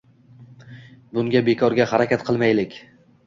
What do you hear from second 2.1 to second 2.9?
qilmaylik.